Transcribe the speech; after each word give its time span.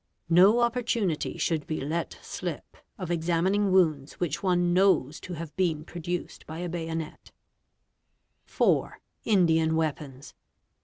No 0.31 0.61
opportunity 0.61 1.37
should 1.37 1.67
be 1.67 1.79
let 1.79 2.17
sini 2.23 2.59
examining 3.07 3.71
wounds 3.71 4.13
which 4.13 4.41
one 4.41 4.73
knows 4.73 5.19
to 5.19 5.33
have 5.35 5.55
been 5.55 5.85
produced 5.85 6.47
by 6.47 6.57
a 6.57 6.69
bayonet 6.69 7.31
4, 8.45 8.99
Indian 9.25 9.75
Weapons. 9.75 10.33